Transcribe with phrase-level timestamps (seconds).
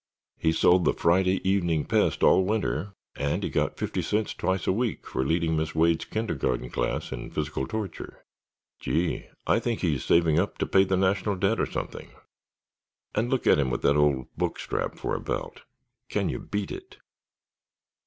[0.39, 4.71] He sold the Friday Evening Pest all winter and he got fifty cents twice a
[4.71, 8.25] week for leading Miss Wade's kindergarten class in physical torture;
[8.79, 12.09] gee, I think he's saving up to pay the national debt, or something!
[13.13, 15.61] And look at him with that old book strap for a belt.
[16.09, 16.97] Can you beat it!"